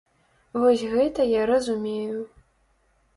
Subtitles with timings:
[0.61, 2.19] Вось гэта я разумею.